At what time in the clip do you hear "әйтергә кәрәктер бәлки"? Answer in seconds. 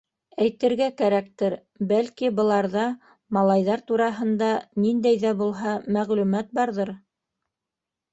0.43-2.31